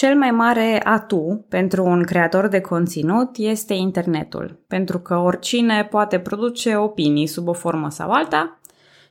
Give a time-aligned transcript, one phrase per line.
[0.00, 6.18] Cel mai mare atu pentru un creator de conținut este internetul, pentru că oricine poate
[6.18, 8.60] produce opinii sub o formă sau alta,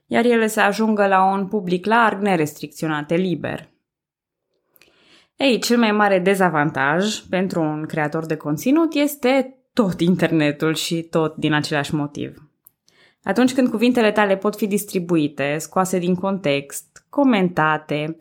[0.06, 3.70] iar ele să ajungă la un public larg, nerestricționate, liber.
[5.36, 11.36] Ei, cel mai mare dezavantaj pentru un creator de conținut este tot internetul și tot
[11.36, 12.50] din același motiv.
[13.24, 18.18] Atunci când cuvintele tale pot fi distribuite, scoase din context, comentate,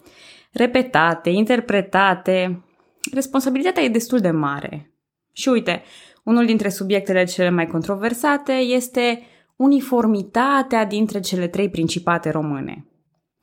[0.53, 2.65] repetate, interpretate,
[3.13, 4.93] responsabilitatea e destul de mare.
[5.33, 5.83] Și uite,
[6.25, 9.23] unul dintre subiectele cele mai controversate este
[9.57, 12.87] uniformitatea dintre cele trei principate române.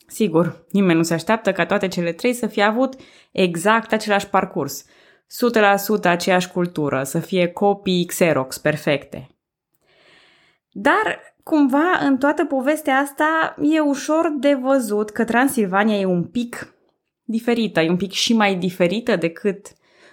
[0.08, 2.96] Sigur, nimeni nu se așteaptă ca toate cele trei să fie avut
[3.32, 9.30] exact același parcurs, 100% aceeași cultură, să fie copii Xerox perfecte.
[10.72, 16.75] Dar cumva în toată povestea asta e ușor de văzut că Transilvania e un pic
[17.26, 19.68] diferită, e un pic și mai diferită decât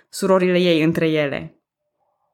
[0.08, 1.56] surorile ei între ele.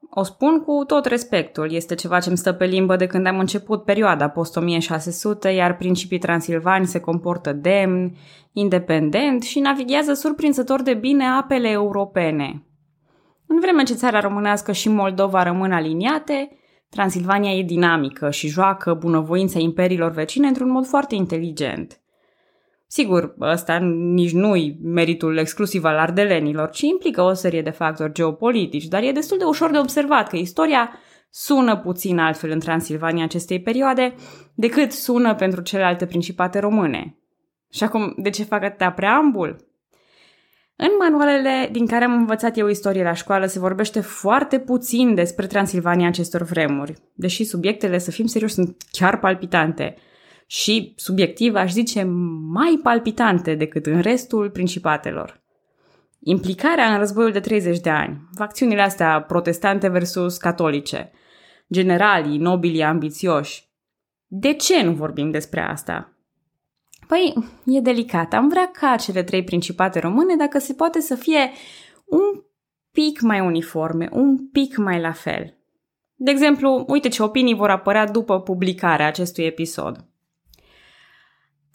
[0.09, 3.39] O spun cu tot respectul, este ceva ce îmi stă pe limbă de când am
[3.39, 8.15] început perioada post-1600, iar principii transilvani se comportă demn,
[8.53, 12.63] independent și navighează surprinzător de bine apele europene.
[13.47, 19.59] În vreme ce țara românească și Moldova rămân aliniate, Transilvania e dinamică și joacă bunăvoința
[19.59, 22.01] imperiilor vecine într-un mod foarte inteligent.
[22.91, 23.77] Sigur, ăsta
[24.13, 29.11] nici nu-i meritul exclusiv al ardelenilor, ci implică o serie de factori geopolitici, dar e
[29.11, 30.91] destul de ușor de observat că istoria
[31.29, 34.13] sună puțin altfel în Transilvania acestei perioade
[34.53, 37.17] decât sună pentru celelalte principate române.
[37.71, 39.55] Și acum, de ce fac atâta preambul?
[40.75, 45.47] În manualele din care am învățat eu istorie la școală se vorbește foarte puțin despre
[45.47, 49.95] Transilvania acestor vremuri, deși subiectele, să fim serioși, sunt chiar palpitante
[50.51, 52.03] și, subiectiv, aș zice,
[52.51, 55.41] mai palpitante decât în restul principatelor.
[56.19, 61.11] Implicarea în războiul de 30 de ani, facțiunile astea protestante versus catolice,
[61.71, 63.69] generalii, nobilii ambițioși.
[64.27, 66.13] De ce nu vorbim despre asta?
[67.07, 67.33] Păi,
[67.65, 68.33] e delicat.
[68.33, 71.51] Am vrea ca cele trei principate române, dacă se poate, să fie
[72.05, 72.43] un
[72.91, 75.57] pic mai uniforme, un pic mai la fel.
[76.15, 80.09] De exemplu, uite ce opinii vor apărea după publicarea acestui episod.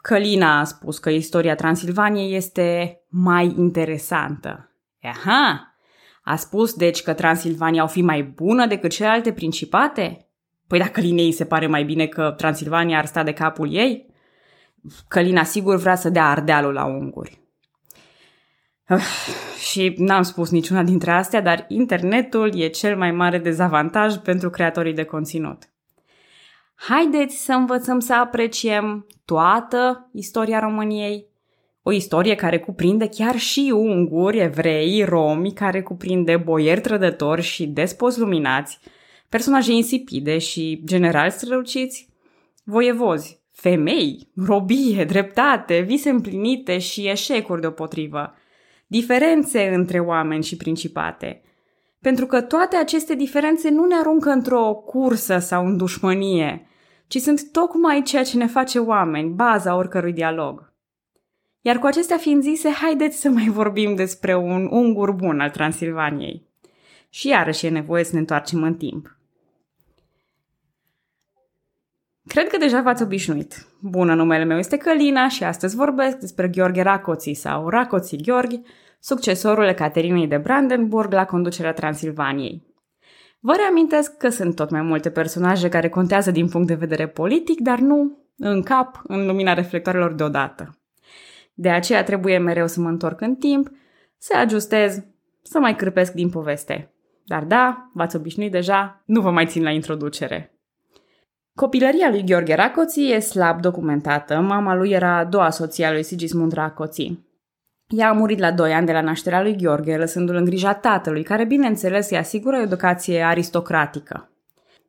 [0.09, 4.71] Călina a spus că istoria Transilvaniei este mai interesantă.
[5.03, 5.77] Aha!
[6.23, 10.29] A spus deci că Transilvania o fi mai bună decât celelalte principate?
[10.67, 14.07] Păi dacă Linei se pare mai bine că Transilvania ar sta de capul ei?
[15.09, 17.41] Călina sigur vrea să dea ardealul la unguri.
[19.69, 24.95] Și n-am spus niciuna dintre astea, dar internetul e cel mai mare dezavantaj pentru creatorii
[24.95, 25.74] de conținut.
[26.75, 31.27] Haideți să învățăm să apreciem toată istoria României,
[31.83, 38.19] o istorie care cuprinde chiar și unguri, evrei, romi, care cuprinde boieri trădători și despoți
[38.19, 38.79] luminați,
[39.29, 42.09] personaje insipide și generali străluciți,
[42.65, 48.35] voievozi, femei, robie, dreptate, vise împlinite și eșecuri deopotrivă,
[48.87, 51.43] diferențe între oameni și principate.
[52.05, 56.67] Pentru că toate aceste diferențe nu ne aruncă într-o cursă sau în dușmănie,
[57.07, 60.73] ci sunt tocmai ceea ce ne face oameni, baza oricărui dialog.
[61.61, 66.49] Iar cu acestea fiind zise, haideți să mai vorbim despre un ungur bun al Transilvaniei.
[67.09, 69.17] Și iarăși e nevoie să ne întoarcem în timp.
[72.27, 73.67] Cred că deja v-ați obișnuit.
[73.81, 78.63] Bună, numele meu este Călina și astăzi vorbesc despre Gheorghe Racoții sau Racoții Gheorghe,
[79.05, 82.63] succesorul Ecaterinei de Brandenburg la conducerea Transilvaniei.
[83.41, 87.61] Vă reamintesc că sunt tot mai multe personaje care contează din punct de vedere politic,
[87.61, 90.79] dar nu în cap, în lumina reflectoarelor deodată.
[91.55, 93.71] De aceea trebuie mereu să mă întorc în timp,
[94.19, 95.03] să ajustez,
[95.43, 96.95] să mai cârpesc din poveste.
[97.25, 100.59] Dar da, v-ați obișnuit deja, nu vă mai țin la introducere.
[101.55, 104.41] Copilăria lui Gheorghe Racoții e slab documentată.
[104.41, 107.33] Mama lui era a doua soție a lui Sigismund Racoții.
[107.97, 111.23] Ea a murit la 2 ani de la nașterea lui Gheorghe, lăsându-l în grija tatălui,
[111.23, 114.31] care, bineînțeles, îi asigură o educație aristocratică.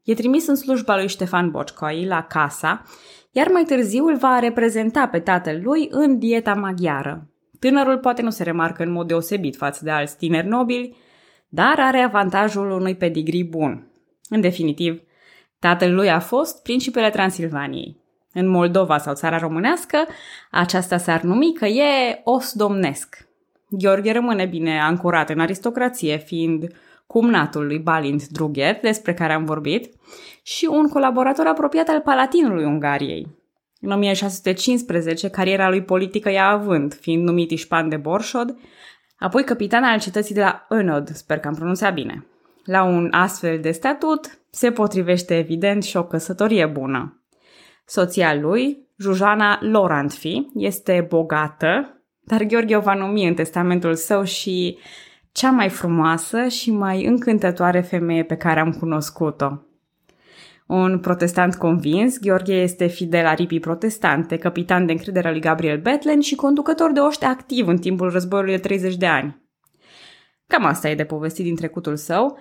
[0.03, 2.83] E trimis în slujba lui Ștefan Bocșcoi la casa,
[3.31, 7.29] iar mai târziu îl va reprezenta pe tatăl lui în dieta maghiară.
[7.59, 10.95] Tânărul poate nu se remarcă în mod deosebit față de alți tineri nobili,
[11.49, 13.87] dar are avantajul unui pedigrii bun.
[14.29, 15.01] În definitiv,
[15.59, 18.03] Tatăl lui a fost principele Transilvaniei.
[18.37, 19.97] În Moldova sau țara românească,
[20.51, 23.27] aceasta s-ar numi că e os domnesc.
[23.69, 26.67] Gheorghe rămâne bine ancorat în aristocrație, fiind
[27.07, 29.93] cumnatul lui Balint Drughet, despre care am vorbit,
[30.43, 33.27] și un colaborator apropiat al palatinului Ungariei.
[33.81, 38.57] În 1615, cariera lui politică i-a având, fiind numit Ișpan de Borșod,
[39.17, 42.25] apoi capitan al cetății de la Önod, sper că am pronunțat bine.
[42.63, 47.19] La un astfel de statut se potrivește evident și o căsătorie bună.
[47.85, 54.77] Soția lui, Jujana Lorantfi, este bogată, dar Gheorghe o va numi în testamentul său și
[55.31, 59.59] cea mai frumoasă și mai încântătoare femeie pe care am cunoscut-o.
[60.67, 66.19] Un protestant convins, Gheorghe este fidel aripii protestante, capitan de încredere al lui Gabriel Betlen
[66.19, 69.43] și conducător de oște activ în timpul războiului de 30 de ani.
[70.47, 72.37] Cam asta e de povestit din trecutul său.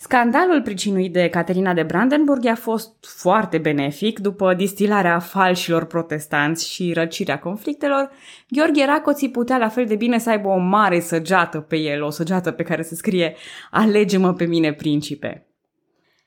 [0.00, 6.92] Scandalul pricinuit de Caterina de Brandenburg a fost foarte benefic după distilarea falșilor protestanți și
[6.92, 8.10] răcirea conflictelor.
[8.48, 12.10] Gheorghe Racoții putea la fel de bine să aibă o mare săgeată pe el, o
[12.10, 13.34] săgeată pe care se scrie
[13.70, 15.46] Alege-mă pe mine, principe.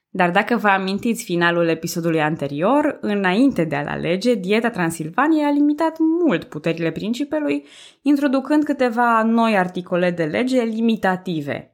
[0.09, 5.95] Dar dacă vă amintiți finalul episodului anterior, înainte de a-l alege, dieta Transilvaniei a limitat
[6.23, 7.65] mult puterile principelui,
[8.01, 11.70] introducând câteva noi articole de lege limitative.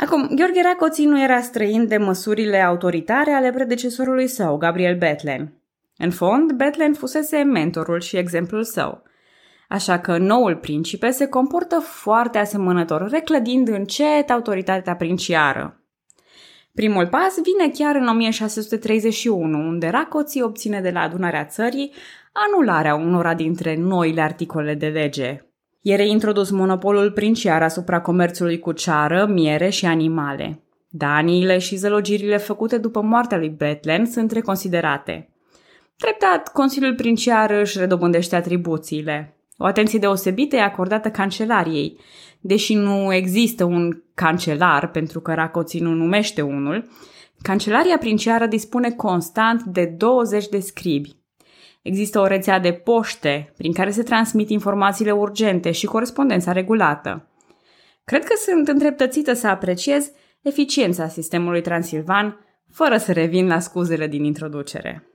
[0.00, 5.52] Acum, Gheorghe Racoții nu era străin de măsurile autoritare ale predecesorului său, Gabriel Betlen.
[5.96, 9.02] În fond, Betlen fusese mentorul și exemplul său.
[9.68, 15.82] Așa că noul principe se comportă foarte asemănător, reclădind încet autoritatea princiară.
[16.74, 21.92] Primul pas vine chiar în 1631, unde Racoții obține de la adunarea țării
[22.32, 25.47] anularea unora dintre noile articole de lege.
[25.88, 30.62] E reintrodus monopolul princiar asupra comerțului cu ceară, miere și animale.
[30.88, 35.28] Daniile și zălogirile făcute după moartea lui Betlen sunt reconsiderate.
[35.96, 39.36] Treptat, Consiliul Princiar își redobândește atribuțiile.
[39.56, 41.98] O atenție deosebită e acordată cancelariei,
[42.40, 46.88] deși nu există un cancelar, pentru că Racoții nu numește unul,
[47.42, 51.16] Cancelaria princiară dispune constant de 20 de scribi.
[51.82, 57.28] Există o rețea de poște prin care se transmit informațiile urgente și corespondența regulată.
[58.04, 60.10] Cred că sunt îndreptățită să apreciez
[60.42, 62.38] eficiența sistemului transilvan,
[62.72, 65.08] fără să revin la scuzele din introducere.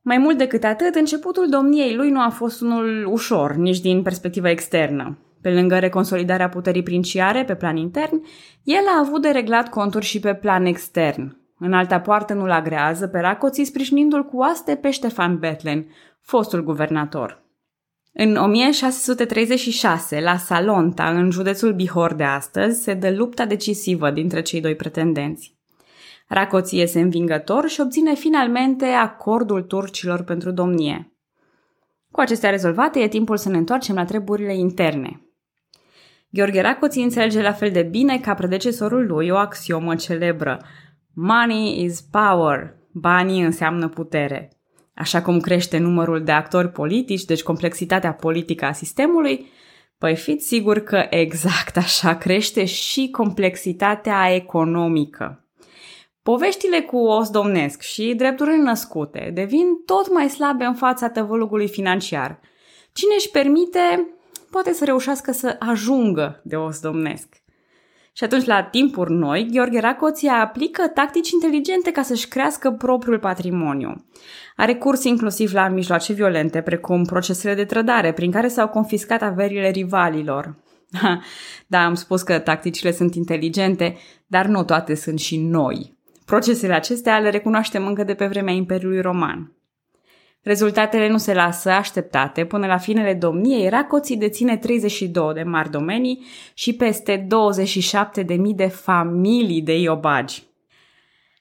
[0.00, 4.50] Mai mult decât atât, începutul domniei lui nu a fost unul ușor, nici din perspectiva
[4.50, 5.18] externă.
[5.40, 8.24] Pe lângă reconsolidarea puterii princiare pe plan intern,
[8.62, 11.37] el a avut de reglat conturi și pe plan extern.
[11.58, 15.86] În alta poartă nu-l agrează pe Racoții sprijinindu-l cu aste pe Ștefan Betlen,
[16.20, 17.42] fostul guvernator.
[18.12, 24.60] În 1636, la Salonta, în județul Bihor de astăzi, se dă lupta decisivă dintre cei
[24.60, 25.56] doi pretendenți.
[26.28, 31.12] Racoții este învingător și obține finalmente acordul turcilor pentru domnie.
[32.10, 35.22] Cu acestea rezolvate, e timpul să ne întoarcem la treburile interne.
[36.30, 40.60] Gheorghe Racoții înțelege la fel de bine ca predecesorul lui o axiomă celebră.
[41.20, 42.76] Money is power.
[42.92, 44.52] Banii înseamnă putere.
[44.94, 49.46] Așa cum crește numărul de actori politici, deci complexitatea politică a sistemului,
[49.98, 55.46] păi fiți sigur că exact așa crește și complexitatea economică.
[56.22, 62.40] Poveștile cu os domnesc și drepturile născute devin tot mai slabe în fața tăvălugului financiar.
[62.92, 64.08] Cine își permite
[64.50, 67.37] poate să reușească să ajungă de os domnesc.
[68.18, 74.04] Și atunci, la timpuri noi, Gheorghe Racoția aplică tactici inteligente ca să-și crească propriul patrimoniu.
[74.56, 79.70] Are curs inclusiv la mijloace violente, precum procesele de trădare, prin care s-au confiscat averile
[79.70, 80.56] rivalilor.
[81.66, 83.96] da, am spus că tacticile sunt inteligente,
[84.26, 85.96] dar nu toate sunt și noi.
[86.24, 89.57] Procesele acestea le recunoaștem încă de pe vremea Imperiului Roman.
[90.48, 92.44] Rezultatele nu se lasă așteptate.
[92.44, 96.24] Până la finele domniei, Racoții deține 32 de mari domenii
[96.54, 97.26] și peste
[98.26, 100.42] 27.000 de familii de iobagi.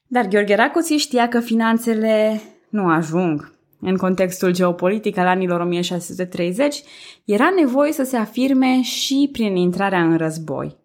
[0.07, 3.51] Dar Gheorghe Racoții știa că finanțele nu ajung.
[3.79, 6.83] În contextul geopolitic al anilor 1630,
[7.25, 10.77] era nevoie să se afirme și prin intrarea în război.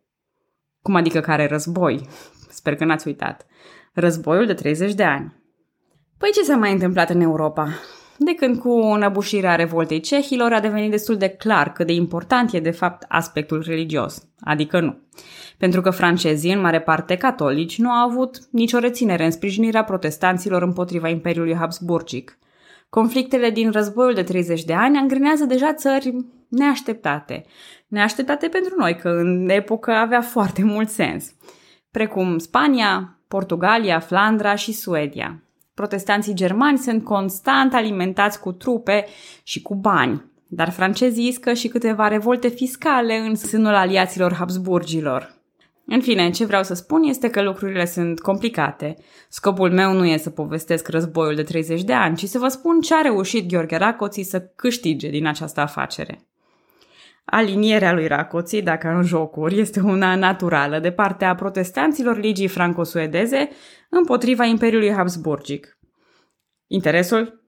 [0.82, 2.08] Cum adică care război?
[2.50, 3.46] Sper că n-ați uitat.
[3.92, 5.34] Războiul de 30 de ani.
[6.18, 7.68] Păi ce s-a mai întâmplat în Europa?
[8.24, 12.60] De când cu înăbușirea revoltei cehilor a devenit destul de clar cât de important e
[12.60, 14.98] de fapt aspectul religios, adică nu.
[15.58, 20.62] Pentru că francezii, în mare parte catolici, nu au avut nicio reținere în sprijinirea protestanților
[20.62, 22.38] împotriva Imperiului Habsburgic.
[22.88, 26.16] Conflictele din războiul de 30 de ani angrenează deja țări
[26.48, 27.44] neașteptate.
[27.86, 31.32] Neașteptate pentru noi, că în epocă avea foarte mult sens.
[31.90, 35.42] Precum Spania, Portugalia, Flandra și Suedia
[35.82, 39.06] protestanții germani sunt constant alimentați cu trupe
[39.42, 45.34] și cu bani, dar francezii iscă și câteva revolte fiscale în sânul aliaților Habsburgilor.
[45.86, 48.96] În fine, ce vreau să spun este că lucrurile sunt complicate.
[49.28, 52.80] Scopul meu nu e să povestesc războiul de 30 de ani, ci să vă spun
[52.80, 56.26] ce a reușit Gheorghe Racoții să câștige din această afacere.
[57.34, 63.48] Alinierea lui Racoții, dacă în jocuri, este una naturală de partea protestanților ligii franco-suedeze
[63.88, 65.78] împotriva Imperiului Habsburgic.
[66.66, 67.44] Interesul?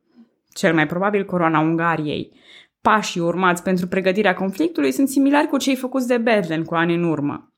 [0.52, 2.40] Cel mai probabil coroana Ungariei.
[2.80, 7.04] Pașii urmați pentru pregătirea conflictului sunt similari cu cei făcuți de Bethlen cu ani în
[7.04, 7.52] urmă.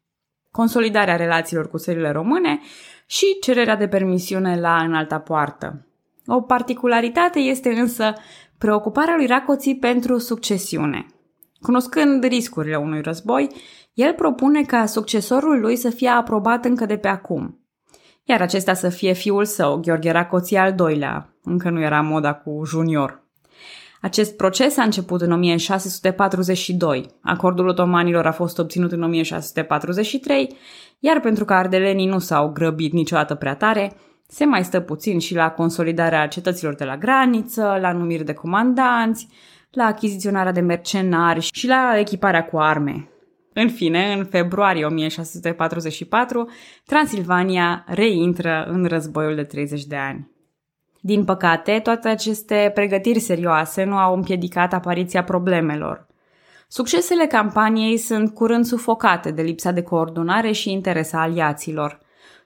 [0.51, 2.61] Consolidarea relațiilor cu țările române
[3.07, 5.87] și cererea de permisiune la înalta poartă.
[6.27, 8.13] O particularitate este însă
[8.59, 11.07] preocuparea lui Racoții pentru succesiune.
[11.61, 13.49] Cunoscând riscurile unui război,
[13.95, 17.61] el propune ca succesorul lui să fie aprobat încă de pe acum,
[18.25, 22.63] iar acesta să fie fiul său, Gheorghe Racoții al doilea, încă nu era moda cu
[22.65, 23.25] junior.
[24.01, 30.57] Acest proces a început în 1642, acordul otomanilor a fost obținut în 1643,
[30.99, 33.97] iar pentru că ardelenii nu s-au grăbit niciodată prea tare,
[34.29, 39.29] se mai stă puțin și la consolidarea cetăților de la graniță, la numiri de comandanți,
[39.77, 43.11] la achiziționarea de mercenari și la echiparea cu arme.
[43.53, 46.51] În fine, în februarie 1644,
[46.87, 50.31] Transilvania reintră în războiul de 30 de ani.
[51.01, 56.07] Din păcate, toate aceste pregătiri serioase nu au împiedicat apariția problemelor.
[56.69, 62.01] Succesele campaniei sunt curând sufocate de lipsa de coordonare și interes a aliaților.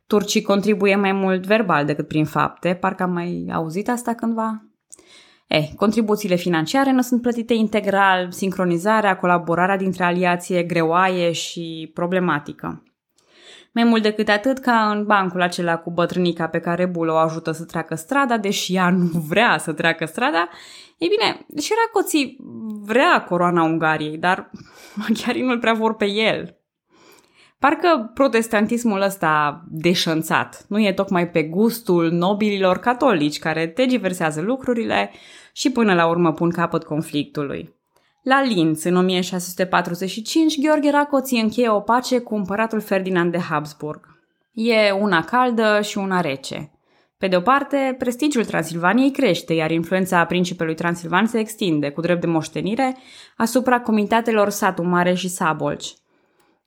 [0.07, 4.70] Turcii contribuie mai mult verbal decât prin fapte, parcă am mai auzit asta cândva?
[5.53, 12.83] Eh, contribuțiile financiare nu sunt plătite integral, sincronizarea, colaborarea dintre aliații e greoaie și problematică.
[13.73, 17.51] Mai mult decât atât ca în bancul acela cu bătrânica pe care Bulo o ajută
[17.51, 20.49] să treacă strada, deși ea nu vrea să treacă strada,
[20.99, 22.37] ei bine, și Racoții
[22.83, 24.51] vrea coroana Ungariei, dar
[25.07, 26.55] maghiarii nu-l prea vor pe el.
[27.59, 35.11] Parcă protestantismul ăsta deșanțat nu e tocmai pe gustul nobililor catolici care te diversează lucrurile
[35.53, 37.75] și până la urmă pun capăt conflictului.
[38.23, 44.01] La Linz, în 1645, Gheorghe Racoții încheie o pace cu împăratul Ferdinand de Habsburg.
[44.53, 46.71] E una caldă și una rece.
[47.19, 52.21] Pe de o parte, prestigiul Transilvaniei crește, iar influența principelui Transilvan se extinde, cu drept
[52.21, 52.97] de moștenire,
[53.37, 55.95] asupra comitatelor Satu Mare și Sabolci.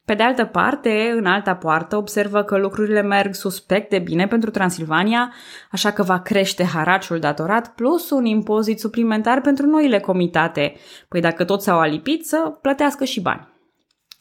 [0.06, 4.50] Pe de altă parte, în alta poartă, observă că lucrurile merg suspect de bine pentru
[4.50, 5.34] Transilvania,
[5.72, 10.76] așa că va crește haraciul datorat plus un impozit suplimentar pentru noile comitate,
[11.08, 13.48] păi dacă toți s-au alipit să plătească și bani.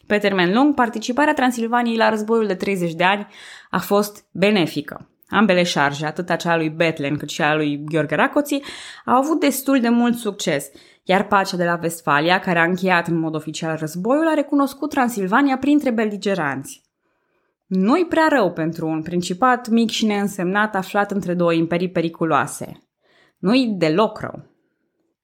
[0.06, 3.26] Pe termen lung, participarea Transilvaniei la războiul de 30 de ani
[3.70, 5.06] a fost benefică.
[5.28, 8.62] Ambele șarje, atât a lui Betlen cât și a lui Gheorghe Racoții,
[9.04, 10.70] au avut destul de mult succes–
[11.02, 15.58] iar pacea de la Vestfalia, care a încheiat în mod oficial războiul, a recunoscut Transilvania
[15.58, 16.82] printre beligeranți.
[17.66, 22.82] Nu-i prea rău pentru un principat mic și neînsemnat aflat între două imperii periculoase.
[23.38, 24.50] Nu-i deloc rău.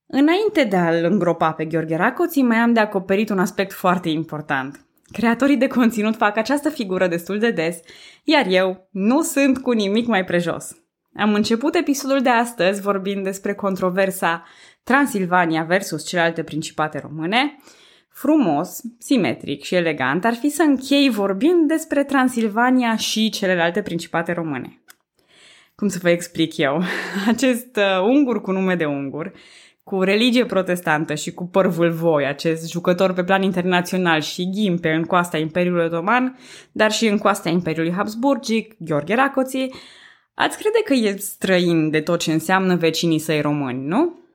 [0.07, 4.87] Înainte de a-l îngropa pe Gheorghe Racoții, mai am de acoperit un aspect foarte important.
[5.13, 7.81] Creatorii de conținut fac această figură destul de des,
[8.25, 10.77] iar eu nu sunt cu nimic mai prejos.
[11.15, 14.45] Am început episodul de astăzi vorbind despre controversa
[14.89, 17.57] Transilvania versus celelalte principate române,
[18.09, 24.83] frumos, simetric și elegant ar fi să închei vorbind despre Transilvania și celelalte principate române.
[25.75, 26.83] Cum să vă explic eu?
[27.33, 29.33] Acest uh, ungur cu nume de ungur,
[29.83, 35.05] cu religie protestantă și cu părvul voi, acest jucător pe plan internațional și ghimpe în
[35.05, 36.39] coasta Imperiului Otoman,
[36.73, 39.75] dar și în coasta Imperiului Habsburgic, Gheorghe Racoții,
[40.35, 44.27] ați crede că e străin de tot ce înseamnă vecinii săi români, nu?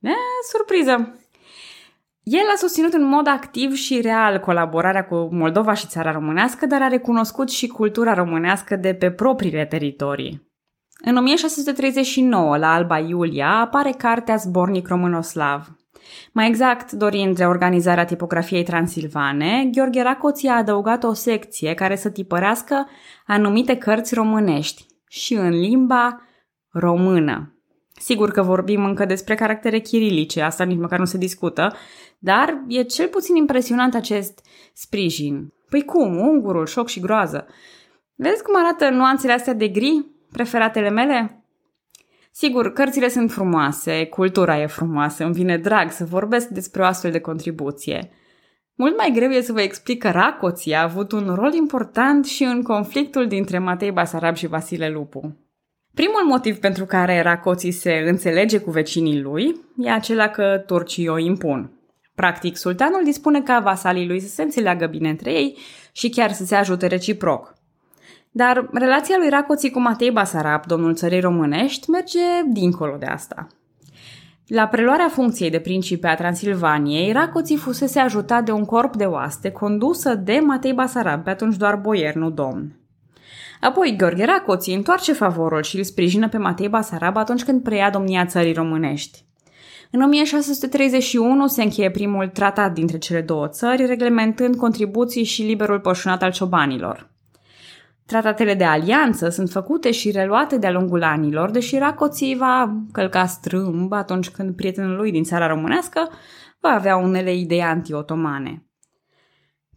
[0.00, 0.12] E,
[0.52, 1.14] surpriză!
[2.22, 6.82] El a susținut în mod activ și real colaborarea cu Moldova și țara românească, dar
[6.82, 10.48] a recunoscut și cultura românească de pe propriile teritorii.
[11.04, 15.76] În 1639, la Alba Iulia, apare cartea Zbornic Românoslav.
[16.32, 22.88] Mai exact, dorind reorganizarea tipografiei transilvane, Gheorghe Racoții a adăugat o secție care să tipărească
[23.26, 26.20] anumite cărți românești și în limba
[26.68, 27.59] română.
[27.96, 31.74] Sigur că vorbim încă despre caractere chirilice, asta nici măcar nu se discută,
[32.18, 35.52] dar e cel puțin impresionant acest sprijin.
[35.70, 36.16] Păi cum?
[36.18, 37.46] Ungurul, șoc și groază.
[38.14, 41.44] Vezi cum arată nuanțele astea de gri, preferatele mele?
[42.32, 47.10] Sigur, cărțile sunt frumoase, cultura e frumoasă, îmi vine drag să vorbesc despre o astfel
[47.10, 48.10] de contribuție.
[48.74, 52.42] Mult mai greu e să vă explic că Racoții a avut un rol important și
[52.44, 55.36] în conflictul dintre Matei Basarab și Vasile Lupu.
[55.94, 61.18] Primul motiv pentru care Racoții se înțelege cu vecinii lui e acela că turcii o
[61.18, 61.70] impun.
[62.14, 65.58] Practic, sultanul dispune ca vasalii lui să se înțeleagă bine între ei
[65.92, 67.54] și chiar să se ajute reciproc.
[68.30, 73.46] Dar relația lui Racoții cu Matei Basarab, domnul țării românești, merge dincolo de asta.
[74.46, 79.50] La preluarea funcției de principe a Transilvaniei, Racoții fusese ajutat de un corp de oaste
[79.50, 82.79] condusă de Matei Basarab, pe atunci doar boier, nu domn.
[83.60, 88.26] Apoi, Gheorghe Racoții întoarce favorul și îl sprijină pe Matei Basarab atunci când preia domnia
[88.26, 89.24] țării românești.
[89.90, 96.22] În 1631 se încheie primul tratat dintre cele două țări, reglementând contribuții și liberul pășunat
[96.22, 97.10] al ciobanilor.
[98.06, 103.92] Tratatele de alianță sunt făcute și reluate de-a lungul anilor, deși Racoții va călca strâmb
[103.92, 106.08] atunci când prietenul lui din țara românească
[106.60, 108.69] va avea unele idei anti-otomane.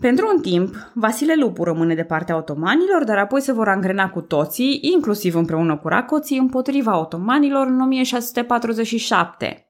[0.04, 4.22] Pentru un timp, Vasile Lupu rămâne de partea otomanilor, dar apoi se vor angrena cu
[4.22, 9.68] toții, inclusiv împreună cu Racoții, împotriva otomanilor în 1647.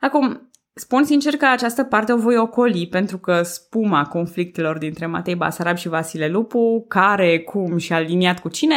[0.00, 5.36] Acum, spun sincer că această parte o voi ocoli pentru că spuma conflictelor dintre Matei
[5.36, 8.76] Basarab și Vasile Lupu, care, cum și aliniat cu cine,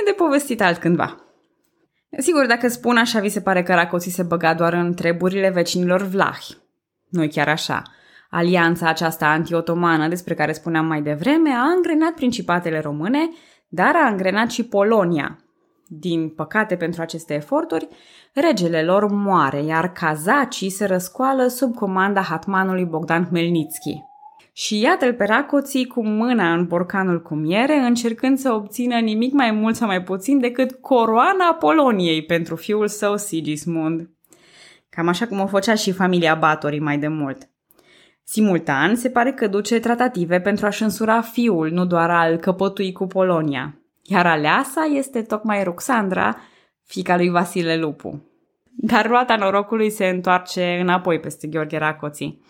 [0.00, 1.24] e de povestit altcândva.
[2.18, 6.02] Sigur, dacă spun așa, vi se pare că Racoții se băga doar în treburile vecinilor
[6.02, 6.56] vlahi.
[7.08, 7.82] nu chiar așa.
[8.30, 13.30] Alianța aceasta anti-otomană despre care spuneam mai devreme a angrenat principatele române,
[13.68, 15.38] dar a angrenat și Polonia,
[15.86, 17.88] din păcate pentru aceste eforturi,
[18.34, 24.06] regele lor moare, iar cazacii se răscoală sub comanda hatmanului Bogdan Hmelnitski.
[24.52, 29.50] Și iată-l pe Racoții cu mâna în borcanul cu miere, încercând să obțină nimic mai
[29.50, 34.10] mult sau mai puțin decât coroana Poloniei pentru fiul său Sigismund.
[34.88, 37.50] Cam așa cum o făcea și familia Batorii mai de mult.
[38.30, 43.06] Simultan, se pare că duce tratative pentru a-și însura fiul, nu doar al căpătui cu
[43.06, 46.36] Polonia iar aleasa este tocmai Ruxandra,
[46.84, 48.22] fica lui Vasile Lupu.
[48.64, 52.42] Dar roata norocului se întoarce înapoi peste Gheorghe Racoții.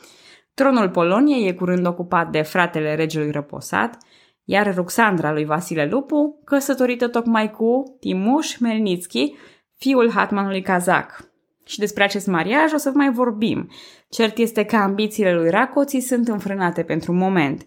[0.54, 3.96] Tronul Poloniei e curând ocupat de fratele regelui răposat,
[4.44, 9.34] iar Ruxandra lui Vasile Lupu, căsătorită tocmai cu Timuș Melnitski,
[9.76, 11.27] fiul hatmanului Kazak.
[11.68, 13.70] Și despre acest mariaj o să mai vorbim.
[14.08, 17.66] Cert este că ambițiile lui Racoții sunt înfrânate pentru moment.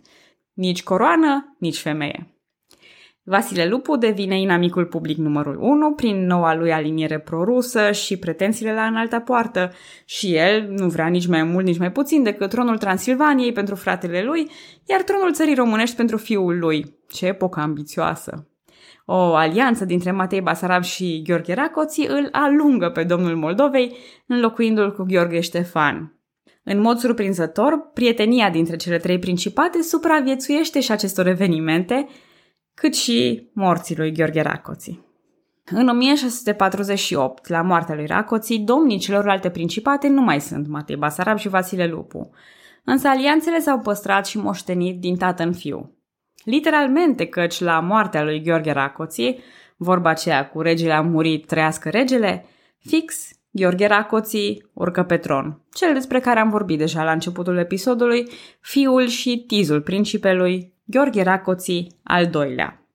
[0.54, 2.36] Nici coroană, nici femeie.
[3.24, 8.86] Vasile Lupu devine inamicul public numărul 1 prin noua lui aliniere prorusă și pretențiile la
[8.86, 9.72] înalta poartă
[10.06, 14.24] și el nu vrea nici mai mult, nici mai puțin decât tronul Transilvaniei pentru fratele
[14.24, 14.50] lui,
[14.86, 16.96] iar tronul țării românești pentru fiul lui.
[17.10, 18.51] Ce epocă ambițioasă!
[19.06, 25.04] O alianță dintre Matei Basarab și Gheorghe Racoții îl alungă pe domnul Moldovei, înlocuindu-l cu
[25.04, 26.16] Gheorghe Ștefan.
[26.64, 32.08] În mod surprinzător, prietenia dintre cele trei principate supraviețuiește și acestor evenimente,
[32.74, 35.06] cât și morții lui Gheorghe Racoții.
[35.66, 41.50] În 1648, la moartea lui Racoții, domnii celorlalte principate nu mai sunt Matei Basarab și
[41.50, 42.30] Vasile Lupu,
[42.84, 45.96] însă alianțele s-au păstrat și moștenit din tată în fiu.
[46.44, 49.40] Literalmente, căci la moartea lui Gheorghe Racoții,
[49.78, 52.46] vorba aceea cu regele a murit, trăiască regele,
[52.80, 58.30] fix Gheorghe Racoții urcă pe tron, cel despre care am vorbit deja la începutul episodului,
[58.62, 62.86] fiul și tizul principelui Gheorghe Racoții al doilea.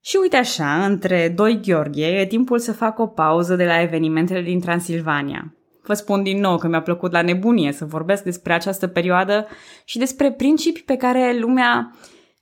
[0.00, 4.42] Și uite așa, între doi Gheorghe, e timpul să fac o pauză de la evenimentele
[4.42, 5.54] din Transilvania.
[5.82, 9.46] Vă spun din nou că mi-a plăcut la nebunie să vorbesc despre această perioadă
[9.84, 11.92] și despre principii pe care lumea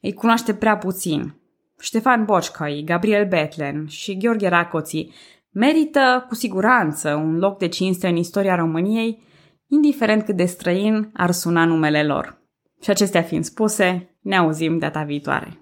[0.04, 1.34] îi cunoaște prea puțin.
[1.80, 5.12] Ștefan Bocșcai, Gabriel Betlen și Gheorghe Racoții
[5.50, 9.22] merită cu siguranță un loc de cinste în istoria României,
[9.66, 12.42] indiferent cât de străin ar suna numele lor.
[12.82, 15.58] Și acestea fiind spuse, ne auzim data viitoare.